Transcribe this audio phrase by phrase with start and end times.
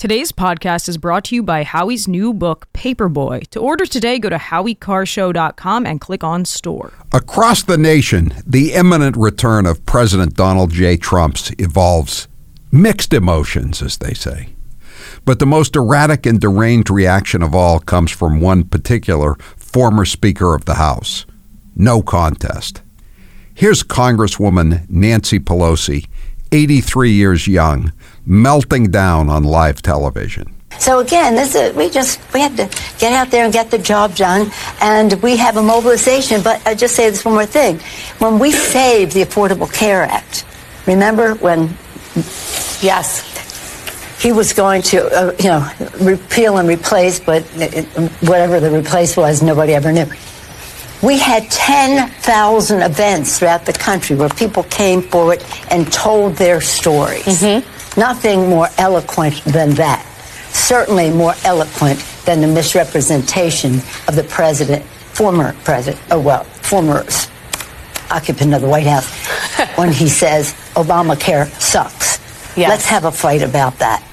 [0.00, 3.46] Today's podcast is brought to you by Howie's new book, Paperboy.
[3.48, 6.94] To order today, go to howiecarrshow.com and click on store.
[7.12, 10.96] Across the nation, the imminent return of President Donald J.
[10.96, 12.28] Trump's evolves
[12.72, 14.54] mixed emotions, as they say.
[15.26, 20.54] But the most erratic and deranged reaction of all comes from one particular former Speaker
[20.54, 21.26] of the House.
[21.76, 22.80] No contest.
[23.52, 26.06] Here's Congresswoman Nancy Pelosi,
[26.52, 27.92] 83 years young,
[28.26, 30.54] melting down on live television.
[30.78, 32.66] So again, this is, we just we had to
[32.98, 36.42] get out there and get the job done, and we have a mobilization.
[36.42, 37.80] But I just say this one more thing:
[38.18, 40.44] when we saved the Affordable Care Act,
[40.86, 41.76] remember when?
[42.80, 43.26] Yes,
[44.20, 45.70] he was going to, uh, you know,
[46.00, 47.42] repeal and replace, but
[48.22, 50.06] whatever the replace was, nobody ever knew.
[51.02, 57.24] We had 10,000 events throughout the country where people came forward and told their stories.
[57.24, 58.00] Mm-hmm.
[58.00, 60.04] Nothing more eloquent than that.
[60.52, 63.76] Certainly more eloquent than the misrepresentation
[64.08, 67.04] of the president, former president, oh well, former
[68.10, 69.08] occupant of the White House,
[69.78, 72.18] when he says Obamacare sucks.
[72.56, 72.68] Yes.
[72.68, 74.04] Let's have a fight about that.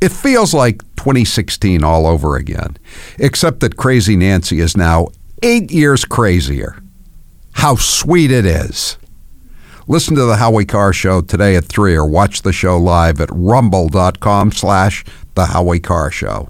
[0.00, 2.76] It feels like 2016 all over again,
[3.18, 5.08] except that Crazy Nancy is now
[5.44, 6.82] eight years crazier.
[7.52, 8.96] How sweet it is.
[9.86, 13.28] Listen to the Howie Carr Show today at 3 or watch the show live at
[13.30, 16.48] rumble.com slash the Howie Carr Show.